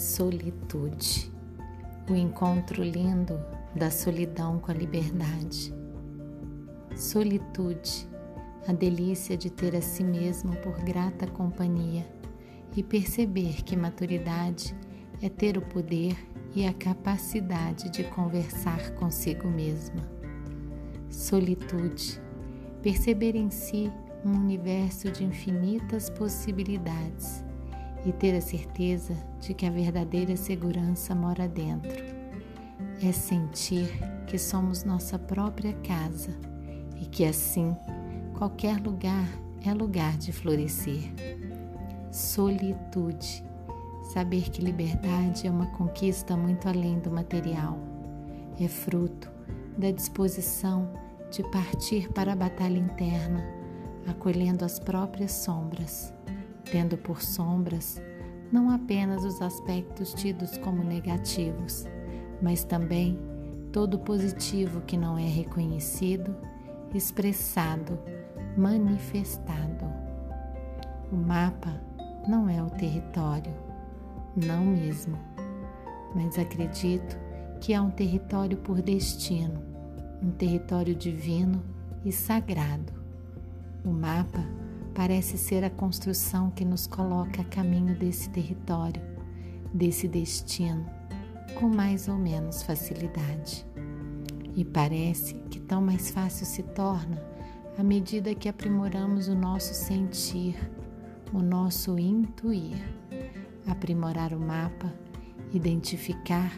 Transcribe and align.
solitude, 0.00 1.30
o 2.08 2.14
encontro 2.14 2.82
lindo 2.82 3.38
da 3.76 3.90
solidão 3.90 4.58
com 4.58 4.70
a 4.70 4.74
liberdade. 4.74 5.74
Solitude, 6.96 8.08
a 8.66 8.72
delícia 8.72 9.36
de 9.36 9.50
ter 9.50 9.76
a 9.76 9.82
si 9.82 10.02
mesmo 10.02 10.56
por 10.56 10.72
grata 10.80 11.26
companhia 11.26 12.06
e 12.74 12.82
perceber 12.82 13.62
que 13.62 13.76
maturidade 13.76 14.74
é 15.20 15.28
ter 15.28 15.58
o 15.58 15.62
poder 15.62 16.16
e 16.54 16.66
a 16.66 16.72
capacidade 16.72 17.90
de 17.90 18.02
conversar 18.04 18.92
consigo 18.92 19.48
mesma. 19.48 20.08
Solitude, 21.10 22.18
perceber 22.80 23.36
em 23.36 23.50
si 23.50 23.92
um 24.24 24.32
universo 24.32 25.10
de 25.10 25.24
infinitas 25.24 26.08
possibilidades 26.08 27.44
e 28.04 28.12
ter 28.12 28.34
a 28.34 28.40
certeza 28.40 29.14
de 29.40 29.54
que 29.54 29.66
a 29.66 29.70
verdadeira 29.70 30.36
segurança 30.36 31.14
mora 31.14 31.46
dentro. 31.46 32.02
É 33.02 33.12
sentir 33.12 33.88
que 34.26 34.38
somos 34.38 34.84
nossa 34.84 35.18
própria 35.18 35.72
casa 35.74 36.30
e 37.00 37.06
que 37.06 37.24
assim 37.24 37.74
qualquer 38.36 38.80
lugar 38.80 39.26
é 39.64 39.72
lugar 39.72 40.16
de 40.16 40.32
florescer. 40.32 41.12
Solitude. 42.10 43.44
Saber 44.12 44.50
que 44.50 44.60
liberdade 44.60 45.46
é 45.46 45.50
uma 45.50 45.66
conquista 45.66 46.36
muito 46.36 46.68
além 46.68 46.98
do 46.98 47.10
material. 47.10 47.78
É 48.58 48.66
fruto 48.66 49.30
da 49.78 49.90
disposição 49.90 50.90
de 51.30 51.42
partir 51.50 52.10
para 52.12 52.32
a 52.32 52.36
batalha 52.36 52.78
interna, 52.78 53.40
acolhendo 54.08 54.64
as 54.64 54.80
próprias 54.80 55.30
sombras 55.30 56.12
tendo 56.70 56.96
por 56.96 57.22
sombras 57.22 58.00
não 58.52 58.70
apenas 58.70 59.24
os 59.24 59.40
aspectos 59.40 60.12
tidos 60.12 60.56
como 60.58 60.82
negativos, 60.82 61.86
mas 62.42 62.64
também 62.64 63.18
todo 63.72 63.98
positivo 63.98 64.80
que 64.80 64.96
não 64.96 65.16
é 65.16 65.26
reconhecido, 65.26 66.34
expressado, 66.92 67.98
manifestado. 68.56 69.86
O 71.12 71.16
mapa 71.16 71.80
não 72.28 72.48
é 72.48 72.60
o 72.62 72.70
território, 72.70 73.54
não 74.36 74.64
mesmo, 74.64 75.16
mas 76.14 76.38
acredito 76.38 77.16
que 77.60 77.72
é 77.72 77.80
um 77.80 77.90
território 77.90 78.56
por 78.56 78.82
destino, 78.82 79.62
um 80.20 80.30
território 80.32 80.94
divino 80.94 81.62
e 82.04 82.10
sagrado. 82.10 82.92
O 83.84 83.90
mapa 83.90 84.44
parece 84.94 85.38
ser 85.38 85.64
a 85.64 85.70
construção 85.70 86.50
que 86.50 86.64
nos 86.64 86.86
coloca 86.86 87.42
a 87.42 87.44
caminho 87.44 87.96
desse 87.98 88.28
território, 88.30 89.02
desse 89.72 90.08
destino, 90.08 90.84
com 91.58 91.68
mais 91.68 92.08
ou 92.08 92.16
menos 92.16 92.62
facilidade. 92.62 93.66
E 94.54 94.64
parece 94.64 95.34
que 95.50 95.60
tão 95.60 95.80
mais 95.80 96.10
fácil 96.10 96.44
se 96.44 96.62
torna 96.62 97.22
à 97.78 97.82
medida 97.82 98.34
que 98.34 98.48
aprimoramos 98.48 99.28
o 99.28 99.34
nosso 99.34 99.72
sentir, 99.72 100.56
o 101.32 101.38
nosso 101.38 101.98
intuir, 101.98 102.76
aprimorar 103.66 104.34
o 104.34 104.40
mapa, 104.40 104.92
identificar 105.52 106.52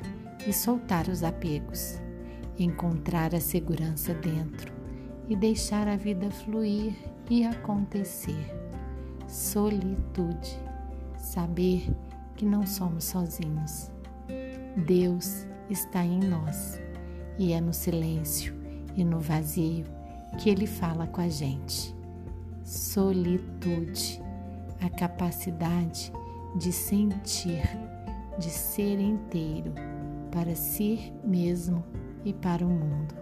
e 0.46 0.52
soltar 0.52 1.08
os 1.08 1.22
apegos, 1.22 2.00
encontrar 2.58 3.34
a 3.34 3.40
segurança 3.40 4.14
dentro 4.14 4.72
e 5.28 5.36
deixar 5.36 5.86
a 5.86 5.96
vida 5.96 6.30
fluir 6.30 6.94
e 7.32 7.46
acontecer. 7.46 8.54
Solitude, 9.26 10.60
saber 11.16 11.90
que 12.36 12.44
não 12.44 12.66
somos 12.66 13.04
sozinhos. 13.04 13.90
Deus 14.76 15.46
está 15.70 16.04
em 16.04 16.20
nós 16.20 16.78
e 17.38 17.54
é 17.54 17.60
no 17.60 17.72
silêncio 17.72 18.54
e 18.94 19.02
no 19.02 19.18
vazio 19.18 19.86
que 20.38 20.50
Ele 20.50 20.66
fala 20.66 21.06
com 21.06 21.22
a 21.22 21.28
gente. 21.30 21.96
Solitude, 22.62 24.22
a 24.82 24.90
capacidade 24.90 26.12
de 26.58 26.70
sentir, 26.70 27.62
de 28.38 28.50
ser 28.50 29.00
inteiro 29.00 29.72
para 30.30 30.54
si 30.54 31.10
mesmo 31.24 31.82
e 32.26 32.34
para 32.34 32.62
o 32.62 32.68
mundo. 32.68 33.21